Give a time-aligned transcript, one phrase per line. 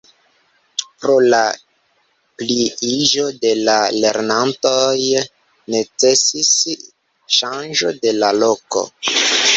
[1.01, 1.41] Pro la
[2.41, 5.21] pliiĝo de la lernantoj
[5.75, 6.51] necesis
[7.39, 8.85] ŝanĝo de la loko.